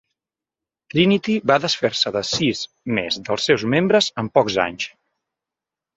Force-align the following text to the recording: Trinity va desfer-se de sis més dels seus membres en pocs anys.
Trinity 0.93 1.35
va 1.51 1.57
desfer-se 1.65 2.13
de 2.17 2.23
sis 2.31 2.63
més 2.99 3.19
dels 3.29 3.45
seus 3.51 3.67
membres 3.75 4.09
en 4.23 4.33
pocs 4.39 4.61
anys. 4.69 4.89